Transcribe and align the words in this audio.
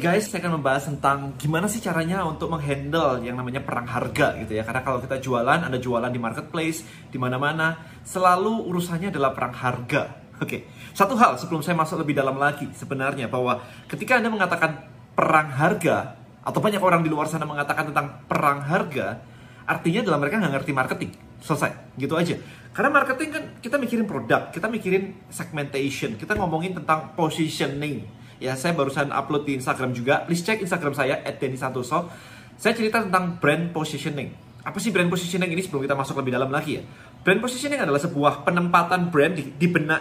guys, 0.00 0.32
saya 0.32 0.40
akan 0.40 0.56
membahas 0.56 0.88
tentang 0.88 1.36
gimana 1.36 1.68
sih 1.68 1.84
caranya 1.84 2.24
untuk 2.24 2.48
menghandle 2.48 3.20
yang 3.20 3.36
namanya 3.36 3.60
perang 3.60 3.84
harga 3.84 4.32
gitu 4.40 4.56
ya. 4.56 4.64
Karena 4.64 4.80
kalau 4.80 4.96
kita 4.96 5.20
jualan, 5.20 5.60
Anda 5.60 5.76
jualan 5.76 6.08
di 6.08 6.16
marketplace, 6.16 6.80
di 7.12 7.20
mana-mana, 7.20 7.76
selalu 8.00 8.64
urusannya 8.64 9.12
adalah 9.12 9.36
perang 9.36 9.52
harga. 9.52 10.16
Oke, 10.40 10.64
satu 10.96 11.20
hal 11.20 11.36
sebelum 11.36 11.60
saya 11.60 11.76
masuk 11.76 12.00
lebih 12.00 12.16
dalam 12.16 12.40
lagi 12.40 12.64
sebenarnya 12.72 13.28
bahwa 13.28 13.60
ketika 13.92 14.16
Anda 14.16 14.32
mengatakan 14.32 14.88
perang 15.12 15.52
harga 15.52 16.16
atau 16.40 16.60
banyak 16.64 16.80
orang 16.80 17.04
di 17.04 17.12
luar 17.12 17.28
sana 17.28 17.44
mengatakan 17.44 17.92
tentang 17.92 18.24
perang 18.24 18.64
harga, 18.64 19.20
artinya 19.68 20.00
adalah 20.00 20.16
mereka 20.16 20.40
nggak 20.40 20.54
ngerti 20.56 20.72
marketing. 20.72 21.10
Selesai, 21.44 22.00
gitu 22.00 22.16
aja. 22.16 22.40
Karena 22.72 22.88
marketing 22.88 23.28
kan 23.36 23.44
kita 23.60 23.76
mikirin 23.76 24.08
produk, 24.08 24.48
kita 24.48 24.64
mikirin 24.72 25.28
segmentation, 25.28 26.16
kita 26.16 26.32
ngomongin 26.40 26.72
tentang 26.72 27.12
positioning 27.12 28.19
Ya, 28.40 28.56
saya 28.56 28.72
barusan 28.72 29.12
upload 29.12 29.44
di 29.44 29.60
Instagram 29.60 29.92
juga. 29.92 30.24
Please 30.24 30.40
cek 30.40 30.64
Instagram 30.64 30.96
saya 30.96 31.20
@denny_santoso. 31.28 32.08
Saya 32.56 32.72
cerita 32.72 33.04
tentang 33.04 33.36
brand 33.36 33.68
positioning. 33.76 34.32
Apa 34.64 34.80
sih 34.80 34.88
brand 34.88 35.12
positioning 35.12 35.52
ini 35.52 35.60
sebelum 35.60 35.84
kita 35.84 35.92
masuk 35.92 36.24
lebih 36.24 36.32
dalam 36.32 36.48
lagi 36.48 36.80
ya? 36.80 36.82
Brand 37.20 37.40
positioning 37.44 37.84
adalah 37.84 38.00
sebuah 38.00 38.48
penempatan 38.48 39.12
brand 39.12 39.36
di, 39.36 39.52
di 39.52 39.68
benak 39.68 40.00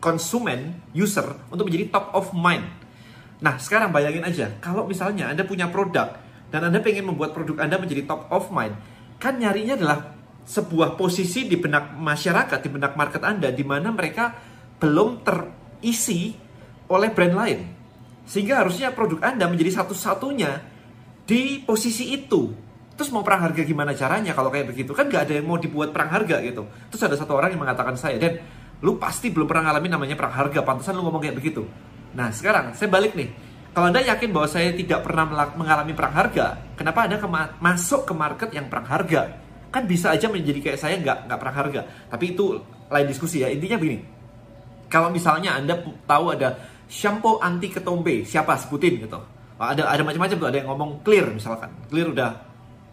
konsumen, 0.00 0.84
user 0.92 1.24
untuk 1.48 1.68
menjadi 1.68 1.88
top 1.88 2.12
of 2.12 2.36
mind. 2.36 2.64
Nah, 3.40 3.56
sekarang 3.56 3.92
bayangin 3.92 4.24
aja, 4.24 4.52
kalau 4.60 4.84
misalnya 4.84 5.32
Anda 5.32 5.44
punya 5.44 5.68
produk 5.72 6.16
dan 6.52 6.60
Anda 6.68 6.80
pengen 6.84 7.08
membuat 7.08 7.32
produk 7.32 7.64
Anda 7.64 7.80
menjadi 7.80 8.04
top 8.04 8.28
of 8.32 8.52
mind, 8.52 8.76
kan 9.16 9.40
nyarinya 9.40 9.76
adalah 9.80 10.12
sebuah 10.44 10.96
posisi 10.96 11.48
di 11.48 11.56
benak 11.56 11.96
masyarakat, 11.96 12.58
di 12.60 12.68
benak 12.68 12.96
market 12.96 13.24
Anda, 13.24 13.48
di 13.48 13.64
mana 13.64 13.92
mereka 13.92 14.32
belum 14.76 15.24
terisi 15.24 16.45
oleh 16.90 17.10
brand 17.10 17.34
lain. 17.34 17.58
Sehingga 18.26 18.62
harusnya 18.62 18.90
produk 18.90 19.22
Anda 19.22 19.46
menjadi 19.46 19.82
satu-satunya 19.82 20.50
di 21.26 21.62
posisi 21.62 22.14
itu. 22.14 22.50
Terus 22.96 23.12
mau 23.12 23.20
perang 23.20 23.44
harga 23.44 23.60
gimana 23.60 23.92
caranya 23.92 24.32
kalau 24.32 24.48
kayak 24.48 24.72
begitu? 24.72 24.96
Kan 24.96 25.12
gak 25.12 25.28
ada 25.28 25.36
yang 25.36 25.46
mau 25.46 25.60
dibuat 25.60 25.92
perang 25.92 26.08
harga 26.08 26.40
gitu. 26.40 26.64
Terus 26.88 27.02
ada 27.04 27.14
satu 27.14 27.36
orang 27.36 27.52
yang 27.52 27.60
mengatakan 27.60 27.94
saya, 27.94 28.16
dan 28.16 28.40
lu 28.80 28.96
pasti 28.96 29.28
belum 29.28 29.44
pernah 29.44 29.70
ngalamin 29.70 30.00
namanya 30.00 30.16
perang 30.16 30.32
harga, 30.32 30.64
pantesan 30.64 30.96
lu 30.96 31.04
ngomong 31.04 31.20
kayak 31.20 31.36
begitu. 31.36 31.68
Nah 32.16 32.32
sekarang 32.32 32.72
saya 32.72 32.88
balik 32.88 33.12
nih. 33.12 33.28
Kalau 33.76 33.92
Anda 33.92 34.00
yakin 34.00 34.32
bahwa 34.32 34.48
saya 34.48 34.72
tidak 34.72 35.04
pernah 35.04 35.52
mengalami 35.52 35.92
perang 35.92 36.16
harga, 36.16 36.56
kenapa 36.80 37.04
Anda 37.04 37.20
ke 37.20 37.28
masuk 37.60 38.08
ke 38.08 38.14
market 38.16 38.48
yang 38.56 38.72
perang 38.72 38.88
harga? 38.88 39.36
Kan 39.68 39.84
bisa 39.84 40.08
aja 40.08 40.32
menjadi 40.32 40.72
kayak 40.72 40.78
saya 40.80 40.96
nggak 40.96 41.28
nggak 41.28 41.38
perang 41.44 41.56
harga. 41.60 41.80
Tapi 42.08 42.32
itu 42.32 42.56
lain 42.88 43.06
diskusi 43.12 43.44
ya. 43.44 43.52
Intinya 43.52 43.76
begini. 43.76 44.00
Kalau 44.88 45.12
misalnya 45.12 45.60
Anda 45.60 45.76
tahu 46.08 46.32
ada 46.32 46.56
shampoo 46.86 47.42
anti 47.42 47.70
ketombe. 47.70 48.22
Siapa? 48.22 48.54
Sebutin 48.58 49.02
gitu. 49.02 49.18
Ada 49.56 49.86
ada 49.86 50.02
macam-macam 50.02 50.36
tuh. 50.36 50.48
Ada 50.48 50.56
yang 50.62 50.68
ngomong 50.72 50.90
clear 51.02 51.26
misalkan. 51.30 51.70
Clear 51.90 52.10
udah 52.10 52.30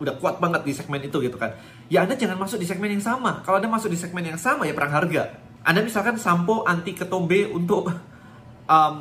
udah 0.02 0.14
kuat 0.20 0.42
banget 0.42 0.66
di 0.68 0.74
segmen 0.74 1.00
itu 1.00 1.18
gitu 1.22 1.38
kan. 1.38 1.54
Ya 1.88 2.04
anda 2.04 2.18
jangan 2.18 2.42
masuk 2.42 2.60
di 2.60 2.68
segmen 2.68 2.92
yang 2.92 3.04
sama. 3.04 3.42
Kalau 3.46 3.62
anda 3.62 3.70
masuk 3.70 3.94
di 3.94 4.00
segmen 4.00 4.26
yang 4.26 4.40
sama 4.40 4.66
ya 4.68 4.74
perang 4.74 4.94
harga. 4.94 5.40
Anda 5.64 5.80
misalkan 5.80 6.20
sampo 6.20 6.68
anti 6.68 6.92
ketombe 6.92 7.48
untuk 7.48 7.88
um, 8.74 8.96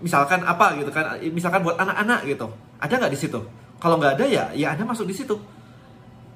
misalkan 0.00 0.46
apa 0.46 0.78
gitu 0.78 0.90
kan. 0.94 1.18
Misalkan 1.20 1.60
buat 1.66 1.76
anak-anak 1.76 2.24
gitu. 2.24 2.46
Ada 2.78 2.94
nggak 3.02 3.12
di 3.12 3.18
situ? 3.18 3.40
Kalau 3.78 3.98
nggak 3.98 4.18
ada 4.18 4.24
ya 4.26 4.44
ya 4.54 4.74
anda 4.74 4.86
masuk 4.86 5.06
di 5.06 5.14
situ 5.14 5.38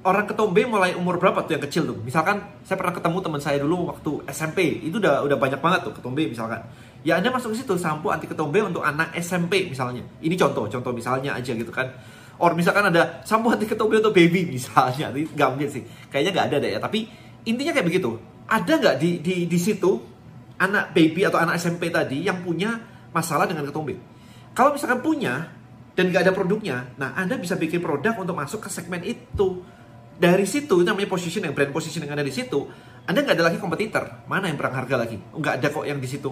orang 0.03 0.27
ketombe 0.27 0.67
mulai 0.67 0.99
umur 0.99 1.19
berapa 1.19 1.47
tuh 1.47 1.55
yang 1.55 1.65
kecil 1.65 1.83
tuh 1.87 1.99
misalkan 2.03 2.43
saya 2.67 2.75
pernah 2.75 2.95
ketemu 2.95 3.19
teman 3.23 3.41
saya 3.41 3.59
dulu 3.63 3.91
waktu 3.95 4.11
SMP 4.31 4.83
itu 4.83 4.99
udah 4.99 5.23
udah 5.23 5.39
banyak 5.39 5.63
banget 5.63 5.81
tuh 5.87 5.95
ketombe 5.95 6.27
misalkan 6.27 6.59
ya 7.03 7.19
Anda 7.19 7.35
masuk 7.35 7.55
ke 7.55 7.63
situ 7.63 7.75
sampo 7.79 8.15
anti 8.15 8.31
ketombe 8.31 8.63
untuk 8.63 8.83
anak 8.83 9.15
SMP 9.19 9.67
misalnya. 9.67 10.03
Ini 10.23 10.35
contoh, 10.39 10.71
contoh 10.71 10.93
misalnya 10.95 11.35
aja 11.35 11.53
gitu 11.53 11.71
kan. 11.71 11.91
Or 12.39 12.55
misalkan 12.55 12.89
ada 12.89 13.23
sampo 13.27 13.51
anti 13.51 13.67
ketombe 13.67 13.99
untuk 13.99 14.15
baby 14.15 14.49
misalnya, 14.57 15.11
nggak 15.13 15.49
mungkin 15.55 15.69
sih. 15.69 15.83
Kayaknya 16.09 16.31
nggak 16.33 16.47
ada 16.51 16.57
deh 16.63 16.71
ya. 16.79 16.81
Tapi 16.81 16.99
intinya 17.47 17.73
kayak 17.75 17.87
begitu. 17.87 18.11
Ada 18.47 18.73
nggak 18.79 18.97
di, 18.99 19.11
di 19.23 19.35
di 19.47 19.59
situ 19.59 19.99
anak 20.59 20.95
baby 20.95 21.27
atau 21.27 21.43
anak 21.43 21.59
SMP 21.59 21.91
tadi 21.91 22.23
yang 22.23 22.43
punya 22.43 22.79
masalah 23.11 23.51
dengan 23.51 23.67
ketombe? 23.67 23.99
Kalau 24.55 24.75
misalkan 24.75 25.01
punya 25.03 25.49
dan 25.93 26.09
nggak 26.09 26.29
ada 26.29 26.33
produknya, 26.33 26.97
nah 26.97 27.13
Anda 27.17 27.37
bisa 27.37 27.57
bikin 27.57 27.85
produk 27.85 28.17
untuk 28.17 28.37
masuk 28.37 28.65
ke 28.65 28.69
segmen 28.73 29.01
itu. 29.05 29.65
Dari 30.19 30.45
situ 30.45 30.83
itu 30.83 30.87
namanya 30.87 31.09
position 31.09 31.43
yang 31.45 31.55
brand 31.57 31.73
position 31.73 32.05
yang 32.05 32.15
ada 32.15 32.25
di 32.25 32.35
situ. 32.35 32.69
Anda 33.09 33.25
nggak 33.25 33.37
ada 33.39 33.45
lagi 33.51 33.59
kompetitor. 33.59 34.27
Mana 34.31 34.47
yang 34.47 34.59
perang 34.61 34.77
harga 34.79 34.95
lagi? 34.95 35.19
Nggak 35.19 35.55
ada 35.59 35.67
kok 35.73 35.85
yang 35.89 35.99
di 35.99 36.09
situ. 36.09 36.31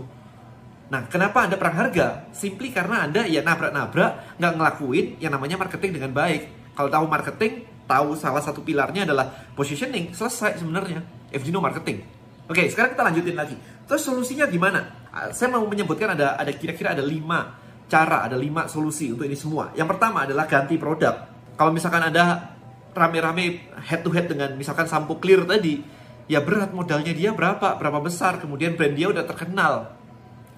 Nah, 0.91 1.07
kenapa 1.07 1.47
Anda 1.47 1.55
perang 1.55 1.77
harga? 1.79 2.27
Simply 2.35 2.75
karena 2.75 3.07
Anda 3.07 3.23
ya 3.23 3.47
nabrak-nabrak, 3.47 4.39
nggak 4.43 4.53
ngelakuin 4.59 5.07
yang 5.23 5.31
namanya 5.31 5.55
marketing 5.55 5.99
dengan 5.99 6.11
baik. 6.11 6.75
Kalau 6.75 6.91
tahu 6.91 7.07
marketing, 7.07 7.53
tahu 7.87 8.19
salah 8.19 8.43
satu 8.43 8.63
pilarnya 8.63 9.07
adalah 9.07 9.31
positioning, 9.55 10.11
selesai 10.15 10.59
sebenarnya. 10.59 11.03
If 11.31 11.47
you 11.47 11.55
know 11.55 11.63
marketing. 11.63 12.03
Oke, 12.51 12.67
sekarang 12.67 12.99
kita 12.99 13.03
lanjutin 13.07 13.39
lagi. 13.39 13.55
Terus 13.87 14.03
solusinya 14.03 14.51
gimana? 14.51 15.07
Ah, 15.15 15.31
saya 15.31 15.55
mau 15.55 15.63
menyebutkan 15.67 16.19
ada 16.19 16.35
ada 16.35 16.51
kira-kira 16.51 16.95
ada 16.95 17.03
lima 17.03 17.55
cara, 17.91 18.27
ada 18.27 18.35
lima 18.39 18.67
solusi 18.67 19.11
untuk 19.11 19.27
ini 19.27 19.39
semua. 19.39 19.71
Yang 19.75 19.95
pertama 19.95 20.27
adalah 20.27 20.47
ganti 20.51 20.79
produk. 20.79 21.27
Kalau 21.55 21.71
misalkan 21.71 22.11
ada 22.11 22.55
rame-rame 22.95 23.71
head 23.87 24.01
to 24.03 24.11
head 24.11 24.27
dengan 24.27 24.55
misalkan 24.59 24.87
sampo 24.87 25.19
clear 25.23 25.47
tadi, 25.47 25.83
ya 26.31 26.43
berat 26.43 26.71
modalnya 26.71 27.11
dia 27.11 27.35
berapa, 27.35 27.79
berapa 27.79 27.99
besar, 28.03 28.39
kemudian 28.39 28.79
brand 28.79 28.95
dia 28.95 29.11
udah 29.11 29.25
terkenal, 29.27 29.95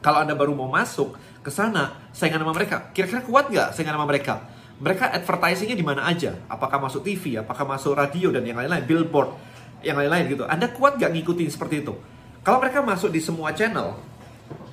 kalau 0.03 0.19
Anda 0.21 0.35
baru 0.35 0.53
mau 0.53 0.69
masuk 0.69 1.15
ke 1.41 1.51
sana, 1.53 2.11
saingan 2.11 2.43
sama 2.43 2.53
mereka, 2.53 2.91
kira-kira 2.91 3.23
kuat 3.23 3.49
nggak 3.49 3.73
saingan 3.73 3.95
sama 3.97 4.07
mereka? 4.11 4.35
Mereka 4.83 5.15
advertisingnya 5.15 5.79
di 5.79 5.87
mana 5.87 6.03
aja? 6.11 6.35
Apakah 6.51 6.83
masuk 6.83 7.07
TV, 7.07 7.39
apakah 7.39 7.63
masuk 7.63 7.95
radio 7.95 8.35
dan 8.35 8.43
yang 8.43 8.59
lain-lain, 8.59 8.83
billboard, 8.83 9.31
yang 9.87 9.95
lain-lain 9.99 10.27
gitu. 10.33 10.43
Anda 10.47 10.71
kuat 10.75 10.99
nggak 10.99 11.11
ngikutin 11.15 11.49
seperti 11.51 11.87
itu? 11.87 11.95
Kalau 12.43 12.59
mereka 12.59 12.83
masuk 12.83 13.15
di 13.15 13.23
semua 13.23 13.55
channel, 13.55 13.95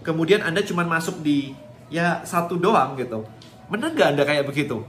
kemudian 0.02 0.42
Anda 0.42 0.66
cuma 0.66 0.82
masuk 0.82 1.22
di 1.22 1.54
ya 1.94 2.26
satu 2.26 2.58
doang 2.58 2.98
gitu, 2.98 3.22
menang 3.70 3.94
nggak 3.94 4.10
Anda 4.18 4.24
kayak 4.26 4.50
begitu? 4.50 4.82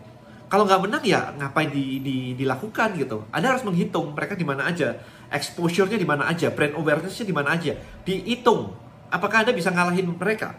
Kalau 0.50 0.66
nggak 0.66 0.82
menang 0.82 1.04
ya 1.06 1.30
ngapain 1.38 1.70
di, 1.70 2.02
di, 2.02 2.16
dilakukan 2.34 2.98
gitu? 2.98 3.30
Anda 3.30 3.54
harus 3.54 3.62
menghitung 3.62 4.18
mereka 4.18 4.34
di 4.34 4.42
mana 4.42 4.66
aja, 4.66 4.98
exposure-nya 5.30 5.94
di 5.94 6.02
mana 6.02 6.26
aja, 6.26 6.50
brand 6.50 6.74
awareness-nya 6.74 7.22
di 7.22 7.34
mana 7.34 7.54
aja, 7.54 7.78
dihitung 8.02 8.74
apakah 9.14 9.46
Anda 9.46 9.52
bisa 9.54 9.70
ngalahin 9.70 10.10
mereka? 10.10 10.58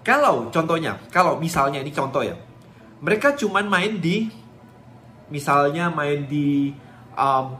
Kalau 0.00 0.48
contohnya, 0.48 0.96
kalau 1.12 1.36
misalnya 1.36 1.80
ini 1.80 1.92
contoh 1.92 2.24
ya, 2.24 2.36
mereka 3.00 3.36
cuman 3.36 3.68
main 3.68 4.00
di, 4.00 4.28
misalnya 5.28 5.92
main 5.92 6.24
di 6.24 6.72
um, 7.16 7.56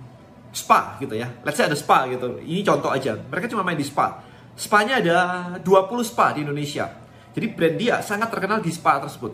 spa 0.52 0.96
gitu 0.98 1.16
ya. 1.16 1.28
Let's 1.44 1.60
say 1.60 1.68
ada 1.68 1.76
spa 1.76 2.08
gitu. 2.08 2.40
Ini 2.40 2.64
contoh 2.64 2.88
aja. 2.90 3.16
Mereka 3.16 3.46
cuma 3.52 3.64
main 3.64 3.76
di 3.76 3.86
spa. 3.86 4.24
Spa-nya 4.56 5.00
ada 5.00 5.16
20 5.60 5.64
spa 6.04 6.36
di 6.36 6.44
Indonesia. 6.44 6.92
Jadi 7.30 7.46
brand 7.54 7.76
dia 7.78 7.94
sangat 8.02 8.28
terkenal 8.28 8.58
di 8.60 8.72
spa 8.72 8.98
tersebut. 8.98 9.32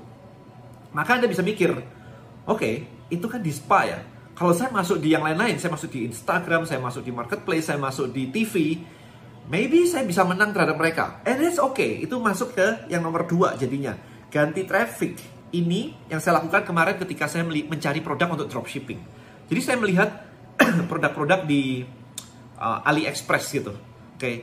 Maka 0.93 1.19
Anda 1.19 1.27
bisa 1.27 1.43
mikir, 1.43 1.73
oke, 2.47 2.59
okay, 2.59 2.75
itu 3.11 3.27
kan 3.27 3.43
di 3.43 3.53
spa 3.53 3.87
ya. 3.87 3.99
Kalau 4.37 4.53
saya 4.53 4.69
masuk 4.69 5.01
di 5.01 5.17
yang 5.17 5.25
lain-lain, 5.25 5.57
saya 5.57 5.73
masuk 5.73 5.89
di 5.89 6.05
Instagram, 6.05 6.69
saya 6.69 6.77
masuk 6.77 7.01
di 7.01 7.13
marketplace, 7.13 7.73
saya 7.73 7.81
masuk 7.81 8.13
di 8.13 8.29
TV, 8.29 8.77
maybe 9.49 9.89
saya 9.89 10.05
bisa 10.05 10.23
menang 10.29 10.53
terhadap 10.53 10.77
mereka. 10.77 11.25
And 11.25 11.41
it's 11.41 11.57
okay, 11.57 12.05
itu 12.05 12.21
masuk 12.21 12.53
ke 12.53 12.93
yang 12.93 13.01
nomor 13.01 13.25
dua 13.25 13.57
jadinya. 13.57 13.97
Ganti 14.29 14.69
traffic. 14.69 15.17
Ini 15.57 16.11
yang 16.13 16.21
saya 16.21 16.43
lakukan 16.43 16.69
kemarin 16.69 17.01
ketika 17.01 17.31
saya 17.31 17.47
mencari 17.47 18.05
produk 18.05 18.37
untuk 18.37 18.51
dropshipping. 18.53 19.01
Jadi 19.49 19.61
saya 19.63 19.81
melihat 19.81 20.11
produk-produk 20.91 21.49
di 21.49 21.81
uh, 22.61 22.85
AliExpress 22.85 23.45
gitu. 23.57 23.73
Oke. 23.73 24.21
Okay. 24.21 24.37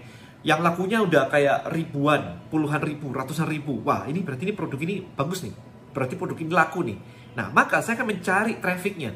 Yang 0.43 0.59
lakunya 0.59 0.99
udah 0.99 1.31
kayak 1.31 1.71
ribuan, 1.71 2.43
puluhan 2.51 2.83
ribu, 2.83 3.15
ratusan 3.15 3.47
ribu. 3.47 3.79
Wah, 3.79 4.03
ini 4.11 4.19
berarti 4.19 4.43
ini 4.43 4.53
produk 4.57 4.79
ini 4.83 4.99
bagus 4.99 5.39
nih. 5.47 5.55
Berarti 5.95 6.19
produk 6.19 6.35
ini 6.35 6.51
laku 6.51 6.79
nih. 6.83 6.97
Nah, 7.33 7.49
maka 7.49 7.81
saya 7.81 7.97
akan 7.97 8.13
mencari 8.13 8.61
trafficnya. 8.61 9.11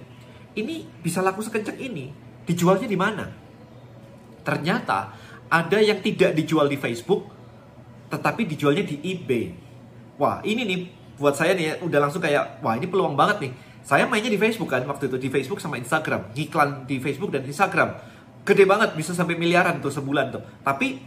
Ini 0.58 1.02
bisa 1.06 1.22
laku 1.22 1.46
sekencang 1.46 1.78
ini. 1.78 2.10
Dijualnya 2.48 2.90
di 2.90 2.98
mana? 2.98 3.25
Ternyata 4.42 5.14
ada 5.48 5.78
yang 5.78 6.02
tidak 6.02 6.34
dijual 6.34 6.66
di 6.66 6.80
Facebook, 6.80 7.30
tetapi 8.10 8.48
dijualnya 8.48 8.84
di 8.88 8.98
eBay. 9.04 9.46
Wah, 10.18 10.42
ini 10.42 10.66
nih 10.66 10.80
buat 11.18 11.38
saya 11.38 11.54
nih 11.54 11.84
udah 11.84 12.00
langsung 12.08 12.24
kayak, 12.24 12.64
wah 12.66 12.74
ini 12.74 12.90
peluang 12.90 13.14
banget 13.14 13.50
nih. 13.50 13.52
Saya 13.88 14.04
mainnya 14.04 14.28
di 14.28 14.40
Facebook 14.40 14.68
kan 14.68 14.84
waktu 14.84 15.08
itu 15.08 15.16
di 15.16 15.30
Facebook 15.31 15.64
sama 15.64 15.80
Instagram, 15.80 16.36
iklan 16.36 16.84
di 16.84 17.00
Facebook 17.00 17.31
dan 17.31 17.48
Instagram. 17.48 17.96
Gede 18.44 18.64
banget 18.68 18.96
bisa 18.96 19.12
sampai 19.16 19.40
miliaran 19.40 19.80
tuh 19.80 19.92
sebulan 19.92 20.31
tuh. 20.31 20.44
Tapi 20.64 21.00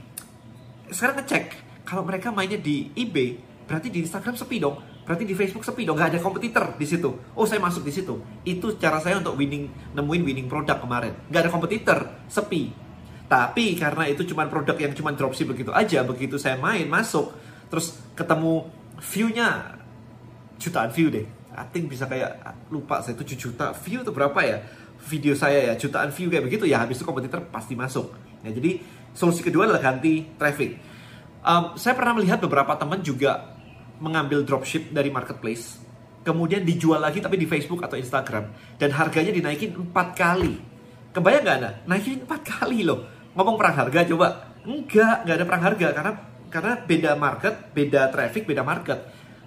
sekarang 0.88 1.20
ngecek 1.20 1.44
kalau 1.84 2.04
mereka 2.04 2.32
mainnya 2.32 2.56
di 2.56 2.88
eBay, 2.96 3.36
berarti 3.68 3.88
di 3.92 4.04
Instagram 4.04 4.36
sepi 4.36 4.56
dong. 4.60 4.76
Berarti 5.10 5.26
di 5.26 5.34
Facebook 5.34 5.66
sepi 5.66 5.82
dong, 5.82 5.98
gak 5.98 6.14
ada 6.14 6.22
kompetitor 6.22 6.78
di 6.78 6.86
situ. 6.86 7.10
Oh, 7.34 7.42
saya 7.42 7.58
masuk 7.58 7.82
di 7.82 7.90
situ. 7.90 8.14
Itu 8.46 8.78
cara 8.78 9.02
saya 9.02 9.18
untuk 9.18 9.34
winning, 9.34 9.66
nemuin 9.98 10.22
winning 10.22 10.46
produk 10.46 10.78
kemarin. 10.78 11.26
Gak 11.26 11.42
ada 11.42 11.50
kompetitor, 11.50 11.98
sepi 12.30 12.90
tapi 13.30 13.78
karena 13.78 14.10
itu 14.10 14.26
cuma 14.26 14.50
produk 14.50 14.74
yang 14.74 14.90
cuma 14.90 15.14
dropship 15.14 15.54
begitu 15.54 15.70
aja, 15.70 16.02
begitu 16.02 16.34
saya 16.34 16.58
main 16.58 16.90
masuk, 16.90 17.30
terus 17.70 17.94
ketemu 18.18 18.66
view-nya 18.98 19.78
jutaan 20.58 20.90
view 20.90 21.14
deh. 21.14 21.22
I 21.54 21.62
think 21.70 21.86
bisa 21.86 22.10
kayak 22.10 22.42
lupa 22.74 22.98
saya 23.06 23.14
7 23.14 23.38
juta 23.38 23.70
view 23.86 24.02
atau 24.02 24.10
berapa 24.10 24.34
ya 24.42 24.66
video 25.06 25.38
saya 25.38 25.70
ya 25.70 25.74
jutaan 25.78 26.10
view 26.10 26.26
kayak 26.26 26.50
begitu 26.50 26.66
ya 26.66 26.82
habis 26.82 26.98
itu 26.98 27.06
kompetitor 27.06 27.46
pasti 27.54 27.78
masuk. 27.78 28.10
Nah 28.42 28.50
jadi 28.50 28.82
solusi 29.14 29.46
kedua 29.46 29.70
adalah 29.70 29.82
ganti 29.82 30.26
traffic. 30.34 30.82
Um, 31.46 31.78
saya 31.78 31.94
pernah 31.94 32.18
melihat 32.18 32.42
beberapa 32.42 32.74
teman 32.74 32.98
juga 32.98 33.49
mengambil 34.00 34.42
dropship 34.42 34.90
dari 34.90 35.12
marketplace, 35.12 35.78
kemudian 36.24 36.64
dijual 36.64 37.00
lagi 37.00 37.20
tapi 37.20 37.36
di 37.36 37.46
Facebook 37.48 37.84
atau 37.84 37.96
Instagram 37.96 38.50
dan 38.80 38.90
harganya 38.96 39.32
dinaikin 39.32 39.76
empat 39.76 40.16
kali. 40.16 40.56
Kebayang 41.10 41.42
nggak 41.42 41.56
anda? 41.58 41.70
Naikin 41.90 42.22
empat 42.22 42.40
kali 42.46 42.86
loh. 42.86 43.02
Ngomong 43.34 43.56
perang 43.58 43.76
harga 43.86 44.06
coba? 44.06 44.28
Enggak, 44.62 45.26
nggak 45.26 45.36
ada 45.36 45.46
perang 45.46 45.64
harga 45.64 45.88
karena 45.90 46.12
karena 46.50 46.72
beda 46.82 47.10
market, 47.14 47.54
beda 47.74 48.10
traffic, 48.10 48.42
beda 48.46 48.62
market. 48.62 48.98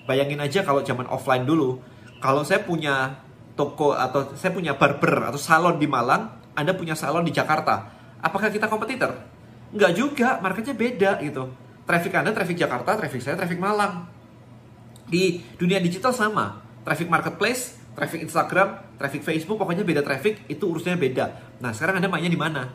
Bayangin 0.03 0.39
aja 0.43 0.63
kalau 0.67 0.83
zaman 0.83 1.07
offline 1.07 1.47
dulu, 1.47 1.79
kalau 2.19 2.43
saya 2.43 2.63
punya 2.63 3.23
toko 3.55 3.95
atau 3.95 4.33
saya 4.35 4.51
punya 4.51 4.75
barber 4.75 5.31
atau 5.31 5.39
salon 5.39 5.79
di 5.79 5.87
Malang, 5.87 6.51
Anda 6.57 6.75
punya 6.75 6.95
salon 6.95 7.23
di 7.23 7.31
Jakarta. 7.31 7.91
Apakah 8.23 8.51
kita 8.51 8.67
kompetitor? 8.67 9.15
Enggak 9.71 9.91
juga, 9.95 10.39
marketnya 10.43 10.75
beda 10.75 11.11
gitu. 11.23 11.47
Traffic 11.83 12.11
Anda, 12.15 12.31
traffic 12.31 12.55
Jakarta, 12.59 12.95
traffic 12.95 13.19
saya, 13.23 13.35
traffic 13.39 13.59
Malang. 13.59 14.07
Di 15.13 15.45
dunia 15.53 15.77
digital 15.77 16.09
sama. 16.09 16.65
Traffic 16.81 17.05
marketplace, 17.05 17.77
traffic 17.93 18.25
Instagram, 18.25 18.97
traffic 18.97 19.21
Facebook, 19.21 19.61
pokoknya 19.61 19.85
beda 19.85 20.01
traffic, 20.01 20.49
itu 20.49 20.65
urusannya 20.65 20.97
beda. 20.97 21.25
Nah, 21.61 21.69
sekarang 21.69 22.01
Anda 22.01 22.09
mainnya 22.09 22.33
di 22.33 22.41
mana? 22.41 22.65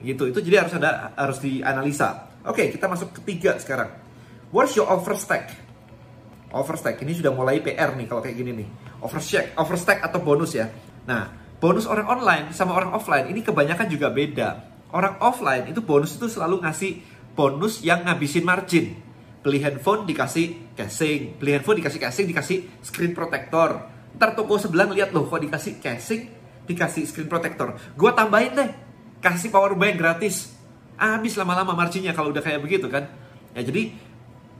Gitu. 0.00 0.32
Itu 0.32 0.40
jadi 0.40 0.64
harus 0.64 0.72
ada 0.80 1.12
harus 1.12 1.38
dianalisa. 1.44 2.32
Oke, 2.48 2.72
kita 2.72 2.88
masuk 2.88 3.22
ketiga 3.22 3.60
sekarang. 3.60 3.92
What's 4.50 4.72
your 4.74 4.88
offer 4.88 5.14
stack? 5.14 5.52
Overstack 6.52 7.00
ini 7.00 7.16
sudah 7.16 7.32
mulai 7.32 7.64
PR 7.64 7.96
nih 7.96 8.04
kalau 8.04 8.20
kayak 8.20 8.36
gini 8.36 8.52
nih. 8.52 8.68
Overstack, 9.00 9.56
overstack 9.56 10.04
atau 10.04 10.20
bonus 10.20 10.52
ya. 10.52 10.68
Nah, 11.08 11.32
bonus 11.56 11.88
orang 11.88 12.04
online 12.04 12.44
sama 12.52 12.76
orang 12.76 12.92
offline 12.92 13.32
ini 13.32 13.40
kebanyakan 13.40 13.88
juga 13.88 14.12
beda. 14.12 14.48
Orang 14.92 15.16
offline 15.24 15.72
itu 15.72 15.80
bonus 15.80 16.20
itu 16.20 16.28
selalu 16.28 16.60
ngasih 16.60 17.00
bonus 17.32 17.80
yang 17.80 18.04
ngabisin 18.04 18.44
margin. 18.44 18.92
Beli 19.42 19.58
handphone 19.58 20.06
dikasih 20.06 20.74
casing, 20.78 21.36
beli 21.42 21.58
handphone 21.58 21.82
dikasih 21.82 21.98
casing, 21.98 22.26
dikasih 22.30 22.58
screen 22.78 23.10
protector. 23.10 23.90
Ntar 24.14 24.38
toko 24.38 24.54
sebelah 24.54 24.86
ngeliat 24.86 25.10
loh 25.10 25.26
kok 25.26 25.42
dikasih 25.42 25.82
casing, 25.82 26.30
dikasih 26.70 27.02
screen 27.10 27.26
protector. 27.26 27.74
Gua 27.98 28.14
tambahin 28.14 28.54
deh, 28.54 28.70
kasih 29.18 29.50
power 29.50 29.74
bank 29.74 29.98
gratis. 29.98 30.54
Habis 30.94 31.34
lama-lama 31.34 31.74
marginnya 31.74 32.14
kalau 32.14 32.30
udah 32.30 32.38
kayak 32.38 32.62
begitu 32.62 32.86
kan. 32.86 33.10
Ya 33.58 33.66
jadi 33.66 33.90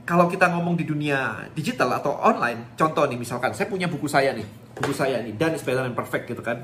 kalau 0.03 0.27
kita 0.27 0.51
ngomong 0.51 0.75
di 0.75 0.83
dunia 0.83 1.47
digital 1.55 1.87
atau 1.95 2.19
online, 2.19 2.75
contoh 2.75 3.07
nih 3.07 3.15
misalkan 3.15 3.55
saya 3.55 3.71
punya 3.71 3.87
buku 3.87 4.11
saya 4.11 4.35
nih, 4.35 4.43
buku 4.75 4.91
saya 4.91 5.23
nih, 5.23 5.31
dan 5.39 5.55
than 5.55 5.95
perfect 5.95 6.27
gitu 6.27 6.43
kan. 6.43 6.59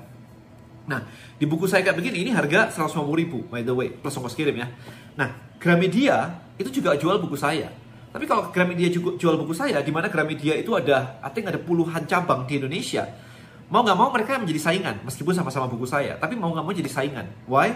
Nah, 0.89 1.05
di 1.39 1.47
buku 1.47 1.63
saya 1.69 1.85
kayak 1.85 1.95
begini, 1.95 2.27
ini 2.27 2.31
harga 2.35 2.67
150 2.73 2.99
ribu, 3.15 3.47
by 3.47 3.63
the 3.63 3.71
way, 3.71 3.93
plus 3.93 4.11
ongkos 4.19 4.35
kirim 4.35 4.59
ya. 4.59 4.67
Nah, 5.15 5.55
Gramedia 5.55 6.35
itu 6.59 6.67
juga 6.81 6.99
jual 6.99 7.15
buku 7.21 7.39
saya. 7.39 7.71
Tapi 8.09 8.25
kalau 8.25 8.49
Gramedia 8.49 8.89
jual 8.93 9.35
buku 9.37 9.53
saya, 9.53 9.85
di 9.85 9.93
mana 9.93 10.09
Gramedia 10.09 10.57
itu 10.57 10.73
ada, 10.73 11.21
I 11.21 11.29
think 11.29 11.45
ada 11.45 11.61
puluhan 11.61 12.09
cabang 12.09 12.49
di 12.49 12.57
Indonesia. 12.57 13.05
Mau 13.69 13.85
nggak 13.85 13.97
mau 13.97 14.09
mereka 14.09 14.41
menjadi 14.41 14.57
saingan, 14.73 15.05
meskipun 15.05 15.37
sama-sama 15.37 15.69
buku 15.69 15.85
saya. 15.85 16.17
Tapi 16.17 16.33
mau 16.33 16.49
nggak 16.49 16.65
mau 16.65 16.73
jadi 16.73 16.89
saingan. 16.89 17.29
Why? 17.45 17.69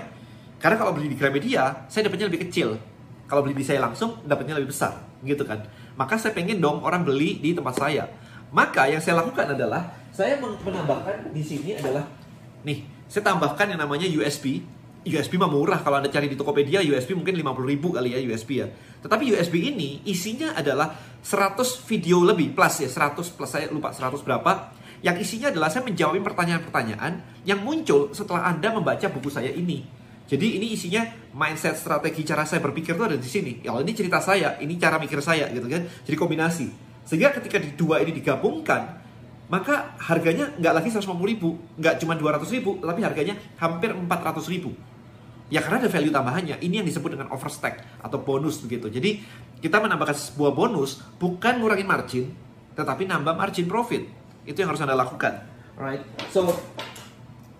Karena 0.57 0.81
kalau 0.81 0.97
beli 0.97 1.13
di 1.13 1.17
Gramedia, 1.21 1.85
saya 1.85 2.09
dapatnya 2.09 2.33
lebih 2.33 2.49
kecil. 2.49 2.81
Kalau 3.29 3.45
beli 3.45 3.53
di 3.53 3.65
saya 3.65 3.77
langsung, 3.85 4.25
dapatnya 4.25 4.57
lebih 4.57 4.73
besar, 4.73 5.05
gitu 5.21 5.45
kan. 5.45 5.61
Maka 5.93 6.17
saya 6.17 6.33
pengen 6.33 6.57
dong 6.57 6.81
orang 6.81 7.05
beli 7.05 7.37
di 7.37 7.53
tempat 7.53 7.77
saya. 7.77 8.09
Maka 8.49 8.89
yang 8.89 9.01
saya 9.05 9.21
lakukan 9.21 9.53
adalah, 9.53 9.85
saya 10.09 10.41
menambahkan 10.41 11.29
di 11.29 11.41
sini 11.45 11.77
adalah, 11.77 12.09
nih, 12.65 12.85
saya 13.05 13.29
tambahkan 13.29 13.69
yang 13.69 13.81
namanya 13.85 14.09
USB. 14.09 14.65
USB 15.03 15.35
mah 15.35 15.51
murah 15.51 15.83
kalau 15.83 15.99
Anda 15.99 16.07
cari 16.07 16.31
di 16.31 16.39
Tokopedia, 16.39 16.79
USB 16.79 17.11
mungkin 17.11 17.35
50 17.35 17.67
ribu 17.67 17.91
kali 17.91 18.15
ya 18.15 18.19
USB 18.23 18.63
ya. 18.63 18.67
Tetapi 19.03 19.35
USB 19.35 19.59
ini 19.59 19.99
isinya 20.07 20.55
adalah 20.55 20.95
100 21.19 21.59
video 21.83 22.23
lebih 22.23 22.55
plus 22.55 22.83
ya, 22.83 22.89
100 22.89 23.35
plus 23.35 23.51
saya 23.51 23.67
lupa 23.67 23.91
100 23.91 24.23
berapa. 24.23 24.71
Yang 25.03 25.27
isinya 25.27 25.51
adalah 25.51 25.67
saya 25.67 25.83
menjawab 25.83 26.15
pertanyaan-pertanyaan 26.23 27.43
yang 27.43 27.59
muncul 27.59 28.15
setelah 28.15 28.47
Anda 28.47 28.71
membaca 28.71 29.03
buku 29.11 29.27
saya 29.27 29.51
ini. 29.51 29.83
Jadi 30.23 30.55
ini 30.55 30.71
isinya 30.71 31.03
mindset, 31.35 31.75
strategi, 31.75 32.23
cara 32.23 32.47
saya 32.47 32.63
berpikir 32.63 32.95
itu 32.95 33.03
ada 33.03 33.19
di 33.19 33.27
sini. 33.27 33.59
Ya 33.59 33.75
ini 33.75 33.91
cerita 33.91 34.23
saya, 34.23 34.55
ini 34.63 34.79
cara 34.79 34.95
mikir 34.95 35.19
saya 35.19 35.51
gitu 35.51 35.67
kan. 35.67 35.83
Jadi 36.07 36.15
kombinasi. 36.15 36.67
Sehingga 37.03 37.35
ketika 37.35 37.59
di 37.59 37.75
dua 37.75 37.99
ini 37.99 38.15
digabungkan, 38.15 39.03
maka 39.51 39.99
harganya 39.99 40.55
nggak 40.55 40.73
lagi 40.73 40.89
150 40.95 41.19
ribu, 41.27 41.59
nggak 41.75 41.99
cuma 41.99 42.15
200 42.15 42.47
ribu, 42.55 42.79
tapi 42.79 43.03
harganya 43.03 43.35
hampir 43.59 43.91
400 43.91 44.47
ribu. 44.47 44.71
Ya 45.51 45.59
karena 45.59 45.83
ada 45.83 45.89
value 45.91 46.13
tambahannya. 46.13 46.55
Ini 46.63 46.81
yang 46.81 46.87
disebut 46.87 47.19
dengan 47.19 47.31
overstack 47.31 48.03
atau 48.03 48.21
bonus 48.23 48.63
begitu. 48.63 48.87
Jadi 48.87 49.19
kita 49.59 49.79
menambahkan 49.79 50.15
sebuah 50.15 50.51
bonus 50.55 51.03
bukan 51.19 51.59
ngurangin 51.59 51.87
margin, 51.87 52.25
tetapi 52.73 53.07
nambah 53.07 53.35
margin 53.35 53.67
profit. 53.67 54.07
Itu 54.43 54.63
yang 54.63 54.73
harus 54.73 54.81
Anda 54.81 54.95
lakukan. 54.97 55.33
Right? 55.77 56.03
So 56.31 56.53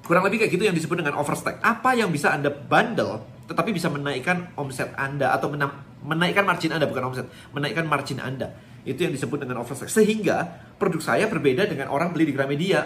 Kurang 0.04 0.28
lebih 0.28 0.44
kayak 0.44 0.52
gitu 0.52 0.64
yang 0.68 0.76
disebut 0.76 1.00
dengan 1.00 1.16
overstack. 1.16 1.64
Apa 1.64 1.96
yang 1.96 2.12
bisa 2.12 2.36
Anda 2.36 2.52
bundle 2.52 3.24
tetapi 3.48 3.76
bisa 3.76 3.92
menaikkan 3.92 4.56
omset 4.56 4.92
Anda 4.96 5.36
atau 5.36 5.52
menaikkan 6.04 6.44
margin 6.48 6.76
Anda 6.76 6.88
bukan 6.88 7.12
omset, 7.12 7.28
menaikkan 7.56 7.88
margin 7.88 8.20
Anda. 8.20 8.52
Itu 8.84 9.08
yang 9.08 9.16
disebut 9.16 9.44
dengan 9.44 9.64
overstack. 9.64 9.88
Sehingga 9.88 10.44
produk 10.76 11.00
saya 11.00 11.32
berbeda 11.32 11.68
dengan 11.68 11.88
orang 11.88 12.12
beli 12.12 12.28
di 12.32 12.34
Gramedia. 12.36 12.84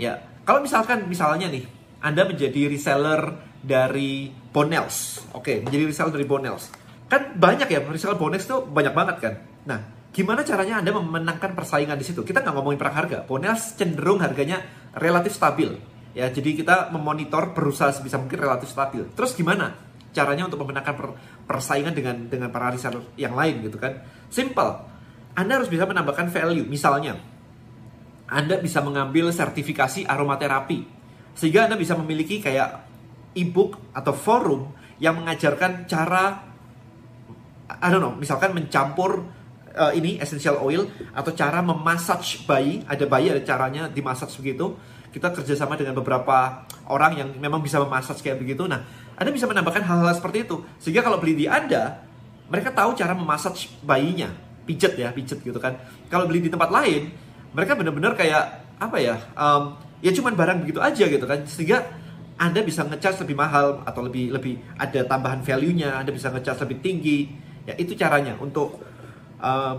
Ya, 0.00 0.20
kalau 0.48 0.64
misalkan 0.64 1.04
misalnya 1.08 1.52
nih, 1.52 1.68
Anda 2.00 2.24
menjadi 2.24 2.72
reseller 2.72 3.49
dari 3.60 4.32
Bonels. 4.32 5.28
Oke, 5.36 5.60
menjadi 5.60 5.84
reseller 5.88 6.12
dari 6.16 6.26
Bonels. 6.26 6.72
Kan 7.06 7.36
banyak 7.36 7.68
ya, 7.68 7.80
reseller 7.84 8.16
Bonels 8.16 8.44
itu 8.48 8.60
banyak 8.64 8.94
banget 8.96 9.16
kan. 9.20 9.34
Nah, 9.68 9.78
gimana 10.10 10.42
caranya 10.42 10.80
Anda 10.80 10.96
memenangkan 10.96 11.52
persaingan 11.52 12.00
di 12.00 12.04
situ? 12.08 12.24
Kita 12.24 12.40
nggak 12.40 12.54
ngomongin 12.56 12.80
perang 12.80 12.96
harga. 12.96 13.18
Bonels 13.24 13.76
cenderung 13.76 14.24
harganya 14.24 14.62
relatif 14.96 15.36
stabil 15.36 15.90
Ya, 16.10 16.26
jadi 16.26 16.58
kita 16.58 16.90
memonitor 16.90 17.54
berusaha 17.54 17.94
sebisa 17.94 18.18
mungkin 18.18 18.42
relatif 18.42 18.66
stabil. 18.66 19.06
Terus 19.14 19.30
gimana 19.38 19.78
caranya 20.10 20.50
untuk 20.50 20.66
memenangkan 20.66 20.94
per, 20.98 21.06
persaingan 21.46 21.94
dengan 21.94 22.26
dengan 22.26 22.50
para 22.50 22.74
reseller 22.74 23.14
yang 23.14 23.38
lain 23.38 23.62
gitu 23.62 23.78
kan? 23.78 24.02
Simple. 24.26 24.90
Anda 25.38 25.62
harus 25.62 25.70
bisa 25.70 25.86
menambahkan 25.86 26.34
value. 26.34 26.66
Misalnya, 26.66 27.14
Anda 28.26 28.58
bisa 28.58 28.82
mengambil 28.82 29.30
sertifikasi 29.30 30.02
aromaterapi. 30.10 30.98
Sehingga 31.38 31.70
Anda 31.70 31.78
bisa 31.78 31.94
memiliki 31.94 32.42
kayak 32.42 32.89
ebook 33.34 33.78
atau 33.94 34.12
forum 34.12 34.72
yang 35.00 35.18
mengajarkan 35.20 35.86
cara 35.88 36.48
I 37.70 37.88
don't 37.88 38.02
know, 38.02 38.18
misalkan 38.18 38.50
mencampur 38.50 39.30
uh, 39.78 39.94
ini 39.94 40.18
essential 40.18 40.58
oil 40.58 40.90
atau 41.14 41.30
cara 41.30 41.62
memassage 41.62 42.42
bayi, 42.42 42.82
ada 42.90 43.06
bayi 43.06 43.30
ada 43.30 43.42
caranya 43.46 43.86
dimassage 43.86 44.34
begitu 44.42 44.74
kita 45.10 45.34
kerjasama 45.34 45.74
dengan 45.74 45.98
beberapa 45.98 46.66
orang 46.86 47.18
yang 47.18 47.28
memang 47.38 47.58
bisa 47.58 47.82
memasak 47.82 48.22
kayak 48.22 48.38
begitu. 48.38 48.66
Nah, 48.70 48.86
Anda 49.18 49.34
bisa 49.34 49.50
menambahkan 49.50 49.82
hal-hal 49.82 50.14
seperti 50.14 50.46
itu. 50.46 50.62
Sehingga 50.78 51.02
kalau 51.02 51.18
beli 51.18 51.34
di 51.34 51.46
Anda, 51.50 51.98
mereka 52.46 52.70
tahu 52.70 52.94
cara 52.94 53.12
memasak 53.14 53.58
bayinya. 53.82 54.30
Pijet 54.64 54.94
ya, 54.94 55.10
pijet 55.10 55.42
gitu 55.42 55.58
kan. 55.58 55.74
Kalau 56.06 56.30
beli 56.30 56.46
di 56.46 56.50
tempat 56.50 56.70
lain, 56.70 57.10
mereka 57.50 57.74
benar-benar 57.74 58.14
kayak, 58.14 58.78
apa 58.78 58.96
ya, 59.02 59.18
um, 59.34 59.74
ya 59.98 60.14
cuman 60.14 60.38
barang 60.38 60.58
begitu 60.62 60.78
aja 60.78 61.04
gitu 61.10 61.26
kan. 61.26 61.42
Sehingga 61.50 61.82
anda 62.40 62.64
bisa 62.64 62.88
ngecas 62.88 63.20
lebih 63.20 63.36
mahal 63.36 63.84
atau 63.84 64.00
lebih 64.00 64.32
lebih 64.32 64.56
ada 64.80 65.04
tambahan 65.04 65.44
value-nya, 65.44 66.00
Anda 66.00 66.08
bisa 66.08 66.32
ngecas 66.32 66.64
lebih 66.64 66.80
tinggi. 66.80 67.28
Ya 67.68 67.76
itu 67.76 67.92
caranya 67.92 68.40
untuk 68.40 68.80
um, 69.36 69.76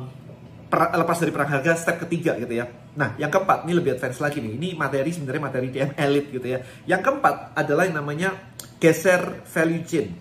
lepas 0.70 1.18
dari 1.18 1.34
perang 1.34 1.50
harga 1.50 1.74
step 1.74 2.06
ketiga 2.06 2.38
gitu 2.38 2.54
ya. 2.62 2.70
Nah, 2.94 3.18
yang 3.18 3.34
keempat 3.34 3.66
ini 3.66 3.74
lebih 3.74 3.98
advance 3.98 4.22
lagi 4.22 4.46
nih. 4.46 4.62
Ini 4.62 4.70
materi 4.78 5.10
sebenarnya 5.10 5.42
materi 5.42 5.68
DM 5.74 5.92
elite 5.98 6.30
gitu 6.38 6.48
ya. 6.54 6.60
Yang 6.86 7.02
keempat 7.02 7.58
adalah 7.58 7.84
yang 7.90 7.98
namanya 7.98 8.30
geser 8.78 9.42
value 9.42 9.82
chain. 9.82 10.14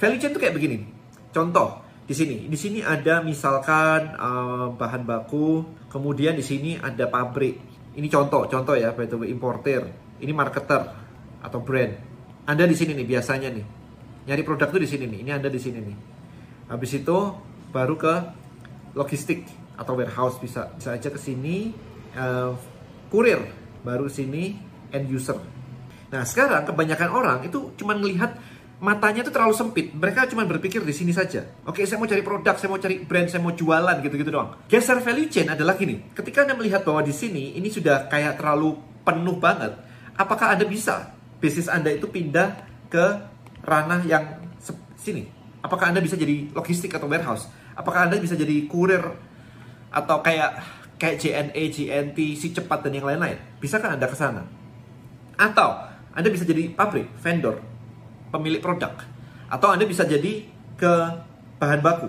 Value 0.00 0.16
chain 0.16 0.32
itu 0.32 0.40
kayak 0.40 0.56
begini. 0.56 0.88
Contoh 1.36 1.84
di 2.08 2.16
sini, 2.16 2.48
di 2.48 2.56
sini 2.56 2.80
ada 2.80 3.20
misalkan 3.20 4.16
uh, 4.16 4.72
bahan 4.72 5.04
baku, 5.04 5.68
kemudian 5.92 6.32
di 6.32 6.44
sini 6.44 6.80
ada 6.80 7.12
pabrik. 7.12 7.60
Ini 7.92 8.08
contoh, 8.08 8.48
contoh 8.48 8.72
ya, 8.72 8.96
by 8.96 9.04
the 9.04 9.20
way, 9.20 9.28
importer. 9.28 9.84
Ini 10.16 10.32
marketer 10.32 11.03
atau 11.44 11.60
brand. 11.60 11.92
Anda 12.48 12.64
di 12.64 12.72
sini 12.72 12.96
nih 12.96 13.04
biasanya 13.04 13.52
nih. 13.52 13.66
Nyari 14.24 14.42
produk 14.42 14.72
tuh 14.72 14.80
di 14.80 14.88
sini 14.88 15.04
nih. 15.04 15.18
Ini 15.28 15.30
Anda 15.36 15.52
di 15.52 15.60
sini 15.60 15.78
nih. 15.84 15.96
Habis 16.72 17.04
itu 17.04 17.18
baru 17.68 17.94
ke 18.00 18.14
logistik 18.96 19.44
atau 19.76 19.98
warehouse 19.98 20.38
bisa 20.40 20.70
bisa 20.72 20.94
aja 20.94 21.10
ke 21.10 21.18
sini 21.18 21.74
uh, 22.14 22.54
kurir 23.10 23.42
baru 23.82 24.08
sini 24.08 24.56
end 24.94 25.10
user. 25.10 25.36
Nah 26.14 26.22
sekarang 26.22 26.62
kebanyakan 26.64 27.10
orang 27.10 27.38
itu 27.44 27.74
cuma 27.74 27.98
melihat 27.98 28.38
matanya 28.78 29.26
itu 29.26 29.32
terlalu 29.34 29.54
sempit. 29.54 29.90
Mereka 29.92 30.30
cuma 30.30 30.46
berpikir 30.46 30.80
di 30.86 30.94
sini 30.94 31.10
saja. 31.10 31.42
Oke, 31.66 31.82
saya 31.88 31.98
mau 31.98 32.06
cari 32.06 32.22
produk, 32.22 32.54
saya 32.54 32.68
mau 32.70 32.80
cari 32.80 33.02
brand, 33.02 33.26
saya 33.26 33.40
mau 33.42 33.50
jualan 33.56 33.96
gitu-gitu 34.04 34.30
doang. 34.30 34.54
Geser 34.70 35.02
value 35.02 35.26
chain 35.26 35.50
adalah 35.50 35.74
gini. 35.74 36.14
Ketika 36.14 36.46
Anda 36.46 36.54
melihat 36.54 36.86
bahwa 36.86 37.02
di 37.02 37.14
sini 37.14 37.58
ini 37.58 37.72
sudah 37.72 38.06
kayak 38.06 38.38
terlalu 38.38 38.78
penuh 39.02 39.36
banget, 39.40 39.74
apakah 40.14 40.54
Anda 40.54 40.68
bisa 40.68 41.16
bisnis 41.38 41.70
Anda 41.70 41.94
itu 41.94 42.10
pindah 42.10 42.54
ke 42.90 43.04
ranah 43.64 44.02
yang 44.04 44.44
sini? 44.98 45.28
Apakah 45.64 45.92
Anda 45.92 46.00
bisa 46.04 46.16
jadi 46.16 46.52
logistik 46.52 46.92
atau 46.92 47.08
warehouse? 47.08 47.48
Apakah 47.72 48.08
Anda 48.08 48.20
bisa 48.20 48.36
jadi 48.36 48.68
kurir 48.68 49.02
atau 49.88 50.20
kayak 50.20 50.60
kayak 51.00 51.16
JNE, 51.20 51.62
JNT, 51.72 52.18
si 52.36 52.52
cepat 52.52 52.84
dan 52.84 52.92
yang 52.96 53.08
lain-lain? 53.08 53.36
Bisakah 53.60 53.96
Anda 53.96 54.06
ke 54.08 54.16
sana? 54.16 54.44
Atau 55.36 55.72
Anda 56.14 56.28
bisa 56.30 56.46
jadi 56.46 56.70
pabrik, 56.70 57.10
vendor, 57.18 57.58
pemilik 58.30 58.62
produk. 58.62 58.94
Atau 59.50 59.72
Anda 59.72 59.84
bisa 59.84 60.06
jadi 60.06 60.46
ke 60.78 60.92
bahan 61.58 61.80
baku. 61.80 62.08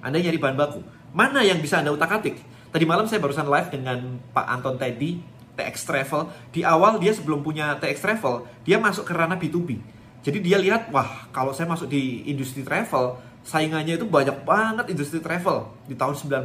Anda 0.00 0.18
nyari 0.18 0.38
bahan 0.40 0.56
baku. 0.56 0.80
Mana 1.12 1.44
yang 1.44 1.60
bisa 1.60 1.82
Anda 1.82 1.92
utak-atik? 1.92 2.38
Tadi 2.70 2.84
malam 2.86 3.04
saya 3.10 3.18
barusan 3.18 3.50
live 3.50 3.68
dengan 3.68 4.22
Pak 4.30 4.46
Anton 4.46 4.78
Teddy, 4.78 5.18
TX 5.60 5.84
Travel. 5.84 6.32
Di 6.48 6.64
awal 6.64 6.96
dia 6.96 7.12
sebelum 7.12 7.44
punya 7.44 7.76
TX 7.76 8.00
Travel, 8.00 8.48
dia 8.64 8.80
masuk 8.80 9.04
ke 9.04 9.12
ranah 9.12 9.36
B2B. 9.36 10.00
Jadi 10.20 10.38
dia 10.44 10.60
lihat, 10.60 10.92
wah 10.92 11.28
kalau 11.32 11.52
saya 11.56 11.64
masuk 11.64 11.88
di 11.88 12.28
industri 12.28 12.60
travel, 12.60 13.16
saingannya 13.40 13.96
itu 13.96 14.04
banyak 14.04 14.44
banget 14.44 14.92
industri 14.92 15.16
travel 15.16 15.72
di 15.88 15.96
tahun 15.96 16.12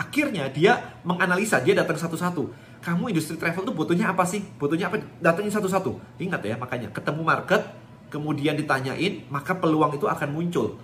Akhirnya 0.00 0.48
dia 0.48 0.96
menganalisa, 1.04 1.60
dia 1.60 1.76
datang 1.76 2.00
satu-satu. 2.00 2.48
Kamu 2.80 3.12
industri 3.12 3.36
travel 3.36 3.68
tuh 3.68 3.76
butuhnya 3.76 4.12
apa 4.12 4.24
sih? 4.24 4.40
Butuhnya 4.56 4.88
apa? 4.88 5.04
Datangin 5.20 5.52
satu-satu. 5.52 6.16
Ingat 6.16 6.40
ya, 6.40 6.56
makanya 6.56 6.88
ketemu 6.88 7.20
market, 7.20 7.68
kemudian 8.08 8.56
ditanyain, 8.56 9.28
maka 9.28 9.52
peluang 9.52 9.92
itu 9.92 10.08
akan 10.08 10.28
muncul. 10.32 10.80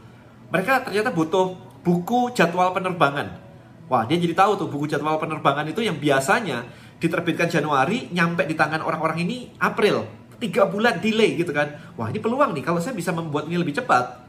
Mereka 0.53 0.93
ternyata 0.93 1.09
butuh 1.09 1.57
buku 1.81 2.37
jadwal 2.37 2.77
penerbangan. 2.77 3.41
Wah, 3.89 4.05
dia 4.05 4.21
jadi 4.21 4.37
tahu 4.37 4.57
tuh 4.61 4.69
buku 4.69 4.85
jadwal 4.85 5.17
penerbangan 5.17 5.65
itu 5.65 5.81
yang 5.81 5.97
biasanya 5.97 6.65
diterbitkan 7.03 7.51
Januari, 7.51 8.07
nyampe 8.15 8.47
di 8.47 8.55
tangan 8.55 8.87
orang-orang 8.87 9.27
ini 9.27 9.51
April. 9.59 10.07
Tiga 10.39 10.71
bulan 10.71 11.03
delay 11.03 11.35
gitu 11.35 11.51
kan. 11.51 11.95
Wah, 11.99 12.07
ini 12.15 12.23
peluang 12.23 12.55
nih. 12.55 12.63
Kalau 12.63 12.79
saya 12.79 12.95
bisa 12.95 13.11
membuat 13.11 13.51
ini 13.51 13.59
lebih 13.59 13.75
cepat, 13.75 14.23